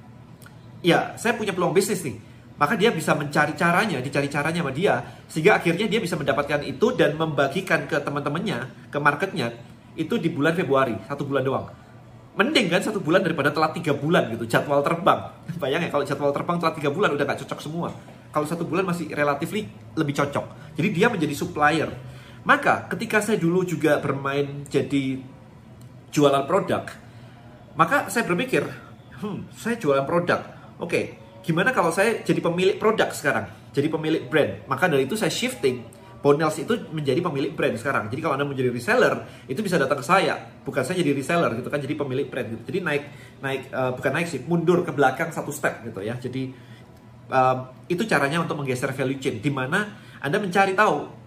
ya 0.81 1.13
saya 1.13 1.37
punya 1.37 1.53
peluang 1.53 1.73
bisnis 1.73 2.01
nih. 2.01 2.17
Maka 2.57 2.77
dia 2.77 2.93
bisa 2.93 3.13
mencari 3.17 3.53
caranya, 3.53 3.97
dicari 4.01 4.29
caranya 4.29 4.61
sama 4.65 4.73
dia. 4.73 5.01
Sehingga 5.29 5.61
akhirnya 5.61 5.85
dia 5.85 6.01
bisa 6.01 6.17
mendapatkan 6.17 6.61
itu 6.65 6.93
dan 6.97 7.17
membagikan 7.17 7.85
ke 7.85 7.97
teman-temannya, 8.01 8.89
ke 8.89 8.97
marketnya, 8.97 9.53
itu 9.93 10.17
di 10.17 10.29
bulan 10.29 10.53
Februari, 10.53 10.97
satu 11.05 11.25
bulan 11.25 11.45
doang 11.45 11.65
mending 12.33 12.65
kan 12.65 12.81
satu 12.81 12.97
bulan 12.97 13.21
daripada 13.21 13.53
telat 13.53 13.77
tiga 13.77 13.93
bulan 13.93 14.25
gitu 14.33 14.49
jadwal 14.49 14.81
terbang 14.81 15.29
bayangin 15.61 15.93
kalau 15.93 16.01
jadwal 16.01 16.33
terbang 16.33 16.57
telat 16.57 16.75
tiga 16.81 16.89
bulan 16.89 17.13
udah 17.13 17.25
gak 17.29 17.45
cocok 17.45 17.59
semua 17.61 17.93
kalau 18.33 18.49
satu 18.49 18.65
bulan 18.65 18.89
masih 18.89 19.13
relatif 19.13 19.53
lebih 19.93 20.13
cocok 20.17 20.73
jadi 20.73 20.89
dia 20.89 21.07
menjadi 21.13 21.33
supplier 21.37 21.93
maka 22.43 22.87
ketika 22.91 23.23
saya 23.23 23.39
dulu 23.39 23.63
juga 23.63 23.99
bermain 24.03 24.67
jadi 24.67 25.19
jualan 26.11 26.43
produk 26.45 26.83
maka 27.73 28.11
saya 28.11 28.23
berpikir 28.27 28.63
hmm 29.23 29.51
saya 29.55 29.79
jualan 29.79 30.03
produk 30.03 30.43
oke 30.79 31.01
gimana 31.43 31.71
kalau 31.75 31.91
saya 31.91 32.23
jadi 32.23 32.39
pemilik 32.39 32.75
produk 32.79 33.09
sekarang 33.11 33.47
jadi 33.71 33.87
pemilik 33.89 34.23
brand 34.27 34.67
maka 34.67 34.87
dari 34.91 35.07
itu 35.07 35.15
saya 35.15 35.31
shifting 35.31 36.03
Bonels 36.23 36.55
itu 36.55 36.71
menjadi 36.95 37.19
pemilik 37.19 37.51
brand 37.51 37.75
sekarang. 37.75 38.07
Jadi 38.07 38.23
kalau 38.23 38.39
Anda 38.39 38.47
menjadi 38.47 38.71
reseller, 38.71 39.27
itu 39.43 39.59
bisa 39.59 39.75
datang 39.75 39.99
ke 39.99 40.07
saya. 40.07 40.39
Bukan 40.63 40.79
saya 40.79 41.03
jadi 41.03 41.11
reseller 41.11 41.51
gitu 41.59 41.67
kan, 41.67 41.83
jadi 41.83 41.99
pemilik 41.99 42.31
brand 42.31 42.47
gitu. 42.47 42.63
Jadi 42.63 42.79
naik 42.79 43.03
naik 43.43 43.61
uh, 43.75 43.91
bukan 43.91 44.11
naik 44.15 44.31
sih, 44.31 44.39
mundur 44.47 44.87
ke 44.87 44.95
belakang 44.95 45.35
satu 45.35 45.51
step 45.51 45.83
gitu 45.83 45.99
ya. 45.99 46.15
Jadi 46.15 46.47
um, 47.27 47.57
itu 47.91 48.07
caranya 48.07 48.39
untuk 48.39 48.55
menggeser 48.55 48.95
value 48.95 49.19
chain 49.19 49.43
di 49.43 49.51
mana 49.51 49.99
Anda 50.23 50.39
mencari 50.39 50.71
tahu 50.71 51.22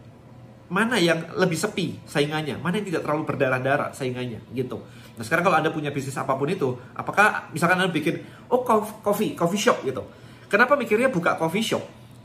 mana 0.67 0.99
yang 0.99 1.23
lebih 1.39 1.55
sepi 1.55 2.03
saingannya, 2.03 2.59
mana 2.59 2.83
yang 2.83 2.87
tidak 2.91 3.07
terlalu 3.07 3.23
berdarah-darah 3.23 3.95
saingannya 3.95 4.43
gitu. 4.51 4.83
Nah, 5.17 5.23
sekarang 5.23 5.47
kalau 5.47 5.57
Anda 5.63 5.71
punya 5.71 5.95
bisnis 5.95 6.19
apa 6.19 6.35
pun 6.35 6.51
itu, 6.51 6.75
apakah 6.93 7.49
misalkan 7.55 7.79
Anda 7.79 7.95
bikin 7.95 8.21
oh 8.51 8.67
coffee, 8.67 9.39
coffee 9.39 9.63
shop 9.63 9.87
gitu. 9.87 10.03
Kenapa 10.51 10.75
mikirnya 10.75 11.09
buka 11.09 11.39
coffee 11.39 11.63
shop? 11.63 11.83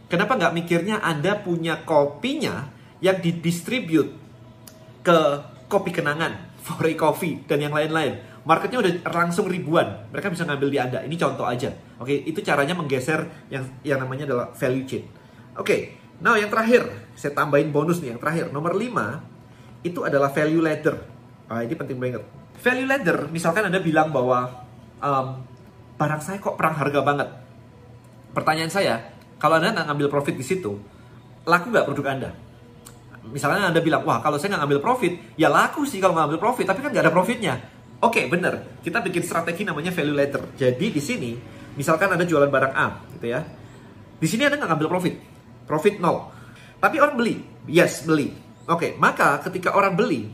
Kenapa 0.09 0.35
nggak 0.35 0.53
mikirnya 0.57 0.99
Anda 0.99 1.37
punya 1.39 1.85
kopinya 1.85 2.67
yang 2.99 3.21
didistribute 3.21 4.11
ke 5.05 5.17
kopi 5.69 5.93
kenangan, 5.93 6.49
Fore 6.65 6.93
Coffee, 6.97 7.45
dan 7.45 7.61
yang 7.61 7.73
lain-lain. 7.73 8.19
Marketnya 8.41 8.81
udah 8.81 8.93
langsung 9.13 9.45
ribuan. 9.45 10.09
Mereka 10.09 10.33
bisa 10.33 10.49
ngambil 10.49 10.69
di 10.73 10.77
Anda. 10.81 10.99
Ini 11.05 11.13
contoh 11.13 11.45
aja. 11.45 11.69
Oke, 12.01 12.25
itu 12.25 12.41
caranya 12.41 12.73
menggeser 12.73 13.21
yang 13.53 13.61
yang 13.85 14.01
namanya 14.01 14.25
adalah 14.25 14.49
value 14.49 14.85
chain. 14.89 15.05
Oke, 15.53 16.00
nah 16.21 16.37
yang 16.37 16.53
terakhir, 16.53 16.87
saya 17.17 17.33
tambahin 17.33 17.73
bonus 17.73 17.99
nih 17.99 18.15
yang 18.15 18.21
terakhir. 18.21 18.53
Nomor 18.53 18.77
5, 18.77 19.85
itu 19.85 19.99
adalah 20.05 20.29
value 20.29 20.61
ladder. 20.61 20.95
Ah, 21.49 21.65
ini 21.65 21.73
penting 21.73 21.97
banget. 21.97 22.23
Value 22.61 22.87
ladder, 22.87 23.17
misalkan 23.33 23.65
Anda 23.65 23.81
bilang 23.81 24.13
bahwa 24.13 24.69
um, 25.01 25.27
barang 25.97 26.21
saya 26.21 26.37
kok 26.37 26.55
perang 26.55 26.77
harga 26.77 27.01
banget. 27.01 27.29
Pertanyaan 28.31 28.71
saya, 28.71 28.95
kalau 29.41 29.57
Anda 29.57 29.73
nggak 29.73 29.87
ngambil 29.91 30.07
profit 30.07 30.35
di 30.37 30.45
situ, 30.45 30.77
laku 31.49 31.73
nggak 31.73 31.85
produk 31.89 32.05
Anda? 32.13 32.29
Misalnya 33.21 33.69
Anda 33.69 33.81
bilang, 33.81 34.05
wah 34.05 34.21
kalau 34.21 34.37
saya 34.37 34.57
nggak 34.57 34.61
ngambil 34.65 34.81
profit, 34.81 35.13
ya 35.37 35.49
laku 35.49 35.85
sih 35.85 36.01
kalau 36.01 36.13
nggak 36.13 36.25
ngambil 36.29 36.41
profit, 36.41 36.65
tapi 36.69 36.79
kan 36.85 36.89
nggak 36.93 37.05
ada 37.05 37.13
profitnya. 37.13 37.53
Oke, 38.01 38.17
okay, 38.17 38.23
bener. 38.25 38.81
Kita 38.81 38.97
bikin 39.01 39.21
strategi 39.21 39.61
namanya 39.61 39.93
value 39.93 40.17
ladder. 40.17 40.57
Jadi 40.57 40.89
di 40.89 41.01
sini, 41.01 41.37
misalkan 41.77 42.09
Anda 42.09 42.25
jualan 42.25 42.49
barang 42.49 42.73
A, 42.73 42.87
gitu 43.17 43.29
ya. 43.29 43.45
Di 44.17 44.25
sini 44.25 44.49
Anda 44.49 44.57
nggak 44.57 44.69
ngambil 44.73 44.89
profit. 44.89 45.15
Profit 45.71 46.03
nol. 46.03 46.27
Tapi 46.83 46.99
orang 46.99 47.15
beli. 47.15 47.39
Yes, 47.71 48.03
beli. 48.03 48.35
Oke, 48.67 48.75
okay, 48.75 48.91
maka 48.99 49.39
ketika 49.47 49.71
orang 49.71 49.95
beli, 49.95 50.27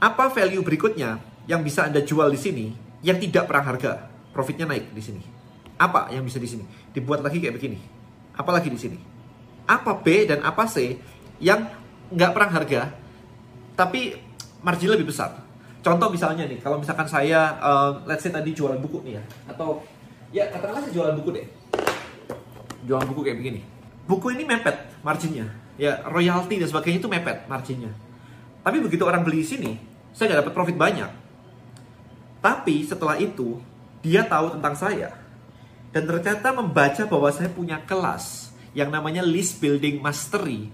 apa 0.00 0.32
value 0.32 0.64
berikutnya 0.64 1.20
yang 1.44 1.60
bisa 1.60 1.84
Anda 1.84 2.00
jual 2.00 2.32
di 2.32 2.40
sini 2.40 2.66
yang 3.04 3.20
tidak 3.20 3.44
perang 3.44 3.68
harga? 3.68 4.08
Profitnya 4.32 4.64
naik 4.64 4.96
di 4.96 5.02
sini. 5.04 5.20
Apa 5.76 6.08
yang 6.08 6.24
bisa 6.24 6.40
di 6.40 6.48
sini? 6.48 6.64
Dibuat 6.96 7.20
lagi 7.20 7.44
kayak 7.44 7.60
begini 7.60 7.98
apalagi 8.38 8.70
di 8.70 8.78
sini. 8.78 8.98
Apa 9.66 9.98
B 9.98 10.24
dan 10.30 10.46
apa 10.46 10.64
C 10.70 10.94
yang 11.42 11.66
nggak 12.14 12.30
perang 12.32 12.50
harga, 12.54 12.94
tapi 13.74 14.14
margin 14.62 14.94
lebih 14.94 15.10
besar. 15.10 15.34
Contoh 15.82 16.08
misalnya 16.08 16.46
nih, 16.46 16.62
kalau 16.62 16.80
misalkan 16.80 17.10
saya, 17.10 17.58
uh, 17.60 18.00
let's 18.06 18.22
say 18.24 18.32
tadi 18.32 18.54
jualan 18.54 18.78
buku 18.80 19.04
nih 19.04 19.20
ya, 19.20 19.22
atau 19.50 19.82
ya 20.32 20.48
katakanlah 20.48 20.86
saya 20.86 20.94
jualan 20.94 21.14
buku 21.20 21.28
deh, 21.36 21.46
jualan 22.86 23.06
buku 23.10 23.20
kayak 23.26 23.38
begini. 23.42 23.60
Buku 24.08 24.32
ini 24.32 24.48
mepet 24.48 25.04
marginnya, 25.04 25.52
ya 25.76 26.00
royalti 26.08 26.56
dan 26.56 26.64
sebagainya 26.64 27.04
itu 27.04 27.10
mepet 27.12 27.44
marginnya. 27.44 27.92
Tapi 28.64 28.80
begitu 28.80 29.04
orang 29.04 29.20
beli 29.20 29.44
sini, 29.44 29.76
saya 30.16 30.32
nggak 30.32 30.48
dapat 30.48 30.54
profit 30.56 30.76
banyak. 30.80 31.10
Tapi 32.40 32.88
setelah 32.88 33.20
itu, 33.20 33.60
dia 34.00 34.24
tahu 34.24 34.56
tentang 34.56 34.72
saya, 34.80 35.12
dan 35.92 36.08
ternyata 36.08 36.56
membaca 36.56 37.04
bahwa 37.04 37.28
saya 37.28 37.52
punya 37.52 37.84
kelas 37.84 38.48
yang 38.72 38.88
namanya 38.88 39.20
list 39.20 39.60
building 39.60 40.00
mastery. 40.00 40.72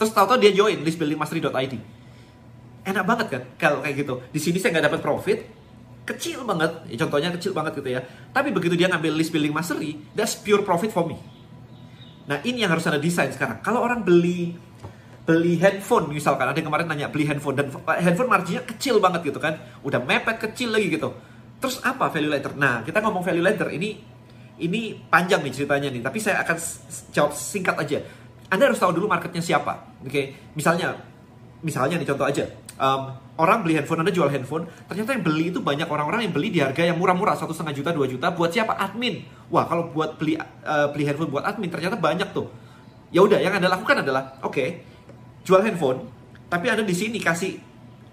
Terus 0.00 0.10
tahu-tahu 0.16 0.40
dia 0.40 0.50
join 0.56 0.80
listbuildingmastery.id. 0.80 1.74
Enak 2.88 3.04
banget 3.04 3.26
kan 3.28 3.42
kalau 3.60 3.84
kayak 3.84 4.00
gitu. 4.00 4.24
Di 4.32 4.40
sini 4.40 4.56
saya 4.56 4.74
nggak 4.74 4.86
dapat 4.88 5.00
profit, 5.04 5.38
kecil 6.08 6.48
banget. 6.48 6.88
Ya, 6.88 6.96
contohnya 7.04 7.28
kecil 7.36 7.52
banget 7.52 7.78
gitu 7.78 7.92
ya. 7.92 8.00
Tapi 8.32 8.48
begitu 8.48 8.74
dia 8.80 8.88
ngambil 8.88 9.12
list 9.12 9.30
building 9.30 9.52
mastery, 9.52 10.00
that's 10.16 10.34
pure 10.40 10.64
profit 10.64 10.88
for 10.90 11.04
me. 11.04 11.20
Nah 12.30 12.38
ini 12.46 12.62
yang 12.62 12.70
harus 12.70 12.86
anda 12.86 13.02
desain 13.02 13.34
sekarang. 13.34 13.58
Kalau 13.60 13.82
orang 13.82 14.06
beli 14.06 14.54
beli 15.26 15.58
handphone 15.58 16.10
misalkan 16.10 16.46
ada 16.46 16.56
yang 16.56 16.70
kemarin 16.70 16.86
nanya 16.90 17.06
beli 17.10 17.26
handphone 17.28 17.54
dan 17.54 17.70
handphone 18.02 18.30
marginnya 18.30 18.66
kecil 18.66 18.98
banget 18.98 19.30
gitu 19.30 19.38
kan 19.38 19.62
udah 19.86 20.02
mepet 20.02 20.42
kecil 20.42 20.74
lagi 20.74 20.90
gitu 20.90 21.12
terus 21.62 21.78
apa 21.86 22.10
value 22.10 22.32
ladder 22.32 22.58
nah 22.58 22.82
kita 22.82 22.98
ngomong 22.98 23.22
value 23.22 23.44
ladder 23.44 23.70
ini 23.70 23.94
ini 24.60 24.92
panjang 25.08 25.40
nih 25.40 25.52
ceritanya 25.56 25.88
nih, 25.88 26.02
tapi 26.04 26.20
saya 26.20 26.44
akan 26.44 26.56
jawab 27.10 27.32
singkat 27.32 27.74
aja. 27.80 27.98
Anda 28.52 28.68
harus 28.70 28.78
tahu 28.78 28.92
dulu 28.92 29.08
marketnya 29.08 29.40
siapa. 29.40 29.72
Oke, 30.04 30.12
okay? 30.12 30.24
misalnya, 30.52 30.92
misalnya 31.64 31.96
nih 31.96 32.06
contoh 32.12 32.28
aja. 32.28 32.44
Um, 32.80 33.12
orang 33.36 33.60
beli 33.60 33.76
handphone, 33.76 34.00
Anda 34.00 34.08
jual 34.08 34.32
handphone, 34.32 34.64
ternyata 34.88 35.12
yang 35.12 35.20
beli 35.20 35.52
itu 35.52 35.60
banyak 35.60 35.84
orang-orang 35.84 36.24
yang 36.24 36.32
beli 36.32 36.48
di 36.48 36.64
harga 36.64 36.80
yang 36.80 36.96
murah-murah, 36.96 37.36
satu 37.36 37.52
setengah 37.52 37.76
juta, 37.76 37.90
dua 37.92 38.08
juta. 38.08 38.32
Buat 38.32 38.56
siapa? 38.56 38.72
Admin. 38.72 39.20
Wah, 39.52 39.68
kalau 39.68 39.92
buat 39.92 40.16
beli 40.16 40.40
uh, 40.40 40.88
beli 40.88 41.04
handphone 41.04 41.28
buat 41.28 41.44
admin, 41.44 41.68
ternyata 41.68 42.00
banyak 42.00 42.32
tuh. 42.32 42.48
Ya 43.12 43.20
udah, 43.20 43.36
yang 43.36 43.52
anda 43.52 43.68
lakukan 43.68 44.00
adalah, 44.00 44.40
oke, 44.40 44.56
okay, 44.56 44.68
jual 45.44 45.60
handphone, 45.60 46.08
tapi 46.48 46.72
anda 46.72 46.80
di 46.80 46.96
sini 46.96 47.20
kasih 47.20 47.60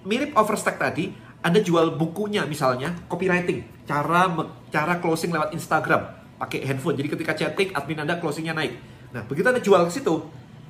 mirip 0.03 0.35
overstack 0.35 0.75
tadi, 0.75 1.15
anda 1.39 1.63
jual 1.63 1.95
bukunya 1.95 2.43
misalnya, 2.43 2.91
copywriting, 3.07 3.87
cara 3.87 4.27
cara 4.67 4.99
closing 4.99 5.31
lewat 5.31 5.55
Instagram 5.55 6.17
pakai 6.37 6.65
handphone. 6.67 6.99
Jadi 6.99 7.07
ketika 7.07 7.33
chatting, 7.33 7.71
admin 7.73 8.03
Anda 8.03 8.19
closingnya 8.21 8.53
naik. 8.53 8.77
Nah, 9.13 9.25
begitu 9.25 9.47
Anda 9.49 9.61
jual 9.61 9.87
ke 9.89 9.91
situ, 9.95 10.15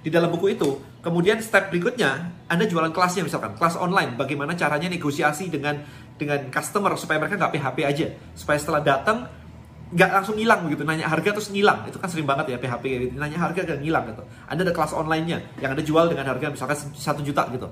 di 0.07 0.15
dalam 0.15 0.31
buku 0.31 0.55
itu, 0.55 0.79
kemudian 1.03 1.43
step 1.43 1.67
berikutnya 1.67 2.31
Anda 2.47 2.63
jualan 2.63 2.95
kelasnya 2.95 3.27
misalkan, 3.27 3.59
kelas 3.59 3.75
online, 3.75 4.15
bagaimana 4.15 4.55
caranya 4.55 4.87
negosiasi 4.87 5.51
dengan 5.51 5.83
dengan 6.15 6.47
customer 6.47 6.95
supaya 6.95 7.19
mereka 7.19 7.35
nggak 7.35 7.51
PHP 7.59 7.77
aja, 7.83 8.07
supaya 8.31 8.55
setelah 8.55 8.79
datang 8.79 9.27
nggak 9.91 10.09
langsung 10.15 10.39
ngilang 10.39 10.63
begitu 10.63 10.87
nanya 10.87 11.11
harga 11.11 11.35
terus 11.35 11.51
ngilang. 11.51 11.91
Itu 11.91 11.99
kan 11.99 12.07
sering 12.07 12.23
banget 12.23 12.55
ya 12.55 12.57
PHP 12.59 12.83
gitu. 12.87 13.13
Nanya 13.19 13.35
harga 13.35 13.67
dan 13.67 13.83
ngilang 13.83 14.07
gitu. 14.15 14.23
Anda 14.47 14.61
ada 14.63 14.71
kelas 14.71 14.95
onlinenya 14.95 15.37
yang 15.59 15.75
anda 15.75 15.83
jual 15.83 16.07
dengan 16.07 16.23
harga 16.31 16.55
misalkan 16.55 16.77
satu 16.95 17.19
juta 17.19 17.43
gitu. 17.51 17.67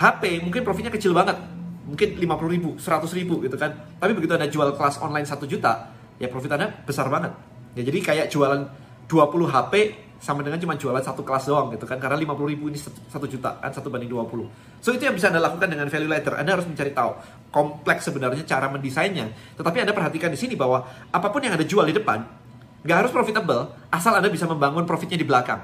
HP 0.00 0.40
mungkin 0.40 0.64
profitnya 0.64 0.88
kecil 0.88 1.12
banget. 1.12 1.36
Mungkin 1.84 2.16
50 2.16 2.48
ribu 2.48 2.70
100 2.80 3.12
ribu 3.12 3.44
gitu 3.44 3.60
kan. 3.60 3.76
Tapi 4.00 4.16
begitu 4.16 4.32
anda 4.32 4.48
jual 4.48 4.72
kelas 4.72 5.04
online 5.04 5.28
satu 5.28 5.44
juta 5.44 5.92
ya 6.16 6.32
profit 6.32 6.56
anda 6.56 6.72
besar 6.88 7.12
banget. 7.12 7.36
Ya 7.76 7.84
jadi 7.84 7.98
kayak 8.00 8.26
jualan 8.32 8.72
20 9.08 9.52
HP 9.52 10.03
sama 10.24 10.40
dengan 10.40 10.56
cuma 10.56 10.72
jualan 10.80 11.04
satu 11.04 11.20
kelas 11.20 11.44
doang 11.52 11.68
gitu 11.76 11.84
kan. 11.84 12.00
Karena 12.00 12.16
50 12.16 12.52
ribu 12.56 12.72
ini 12.72 12.80
satu 12.80 13.28
juta 13.28 13.60
kan 13.60 13.68
satu 13.68 13.92
banding 13.92 14.08
20 14.08 14.80
so 14.80 14.88
itu 14.96 15.04
yang 15.04 15.12
bisa 15.12 15.28
anda 15.28 15.44
lakukan 15.44 15.68
dengan 15.68 15.92
value 15.92 16.08
ladder. 16.08 16.40
Anda 16.40 16.56
harus 16.56 16.64
mencari 16.64 16.96
tahu 16.96 17.12
kompleks 17.52 18.08
sebenarnya 18.08 18.48
cara 18.48 18.72
mendesainnya. 18.72 19.28
Tetapi 19.60 19.84
anda 19.84 19.92
perhatikan 19.92 20.32
di 20.32 20.40
sini 20.40 20.56
bahwa 20.56 20.80
apa 21.12 21.28
pun 21.28 21.44
yang 21.44 21.52
anda 21.52 21.68
jual 21.68 21.84
di 21.84 21.92
depan 21.92 22.24
nggak 22.84 22.96
harus 23.04 23.12
profitable 23.12 23.76
asal 23.92 24.16
anda 24.16 24.32
bisa 24.32 24.48
membangun 24.48 24.88
profitnya 24.88 25.20
di 25.20 25.28
belakang. 25.28 25.60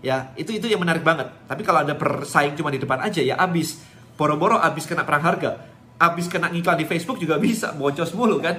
Ya 0.00 0.30
itu 0.38 0.54
itu 0.54 0.70
yang 0.70 0.78
menarik 0.78 1.02
banget. 1.02 1.26
Tapi 1.50 1.66
kalau 1.66 1.82
anda 1.82 1.98
bersaing 1.98 2.54
cuma 2.54 2.70
di 2.70 2.78
depan 2.78 3.02
aja 3.02 3.18
ya 3.18 3.34
abis. 3.34 3.82
Boro-boro 4.14 4.60
abis 4.60 4.84
kena 4.86 5.02
perang 5.02 5.24
harga 5.26 5.70
abis 6.00 6.32
kena 6.32 6.48
ngiklan 6.48 6.80
di 6.80 6.88
Facebook 6.88 7.20
juga 7.20 7.36
bisa 7.36 7.76
boncos 7.76 8.16
mulu 8.16 8.40
kan 8.40 8.56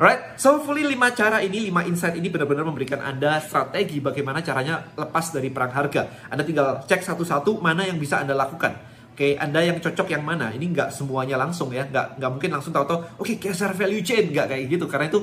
Alright, 0.00 0.40
so 0.40 0.56
hopefully 0.56 0.88
5 0.88 0.96
cara 1.12 1.44
ini, 1.44 1.68
5 1.68 1.84
insight 1.84 2.16
ini 2.16 2.32
benar-benar 2.32 2.64
memberikan 2.64 3.04
Anda 3.04 3.36
strategi 3.44 4.00
bagaimana 4.00 4.40
caranya 4.40 4.80
lepas 4.96 5.28
dari 5.28 5.52
perang 5.52 5.68
harga. 5.76 6.24
Anda 6.32 6.40
tinggal 6.40 6.88
cek 6.88 7.04
satu-satu 7.04 7.60
mana 7.60 7.84
yang 7.84 8.00
bisa 8.00 8.16
Anda 8.16 8.32
lakukan. 8.32 8.80
Oke, 9.12 9.12
okay, 9.12 9.32
Anda 9.36 9.60
yang 9.60 9.76
cocok 9.76 10.08
yang 10.08 10.24
mana? 10.24 10.56
Ini 10.56 10.72
nggak 10.72 10.96
semuanya 10.96 11.36
langsung 11.36 11.68
ya, 11.76 11.84
nggak 11.84 12.16
nggak 12.16 12.30
mungkin 12.32 12.48
langsung 12.48 12.72
tahu-tahu. 12.72 13.20
Oke, 13.20 13.36
okay, 13.36 13.52
geser 13.52 13.76
value 13.76 14.00
chain 14.00 14.32
nggak 14.32 14.48
kayak 14.48 14.72
gitu, 14.72 14.88
karena 14.88 15.12
itu 15.12 15.20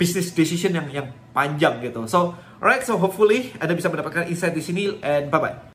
business 0.00 0.32
decision 0.32 0.72
yang 0.72 0.88
yang 0.88 1.06
panjang 1.36 1.76
gitu. 1.84 2.08
So, 2.08 2.32
alright, 2.64 2.88
so 2.88 2.96
hopefully 2.96 3.52
Anda 3.60 3.76
bisa 3.76 3.92
mendapatkan 3.92 4.24
insight 4.32 4.56
di 4.56 4.64
sini 4.64 5.04
and 5.04 5.28
bye 5.28 5.36
bye. 5.36 5.67